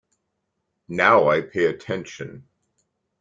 Now 0.87 1.29
I 1.29 1.41
pay 1.41 1.65
attention. 1.65 2.47